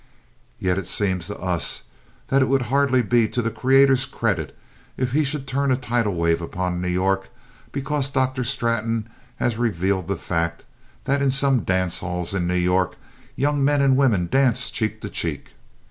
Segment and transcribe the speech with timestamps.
[0.57, 1.83] Yet it seems to us
[2.29, 4.57] that it would hardly be to the Creator's credit
[4.97, 7.29] if he should turn a tidal wave upon New York
[7.71, 8.43] because Dr.
[8.43, 10.65] Straton has revealed the fact,
[11.03, 12.95] that in some dance halls in New York,
[13.35, 15.51] young men and women dance cheek to cheek.